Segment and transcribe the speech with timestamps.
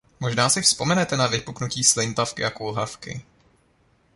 [0.19, 3.21] Možná si vzpomenete na vypuknutí slintavky a kulhavky?